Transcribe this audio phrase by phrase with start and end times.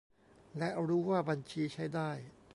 [0.57, 2.09] และรู้ว่าบัญชีใช้ได้